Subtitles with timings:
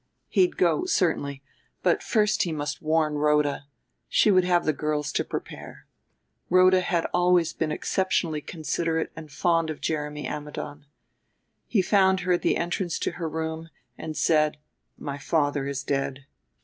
[0.29, 1.43] He'd go, certainly;
[1.83, 3.67] but first he must warn Rhoda,
[4.09, 5.85] she would have the girls to prepare....
[6.49, 10.87] Rhoda had always been exceptionally considerate and fond of Jeremy Ammidon.
[11.67, 14.57] He found her at the entrance to her room, and said,
[14.97, 16.25] "My father is dead."